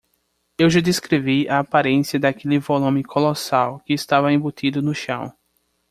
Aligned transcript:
Eu 0.57 0.67
já 0.67 0.79
descrevi 0.81 1.47
a 1.47 1.59
aparência 1.59 2.19
daquele 2.19 2.57
volume 2.57 3.03
colossal 3.03 3.79
que 3.81 3.93
estava 3.93 4.33
embutido 4.33 4.81
no 4.81 4.95
chão. 4.95 5.31